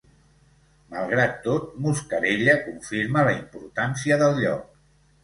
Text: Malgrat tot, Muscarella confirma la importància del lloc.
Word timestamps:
Malgrat 0.93 1.35
tot, 1.43 1.67
Muscarella 1.87 2.55
confirma 2.63 3.27
la 3.29 3.35
importància 3.41 4.19
del 4.23 4.41
lloc. 4.41 4.65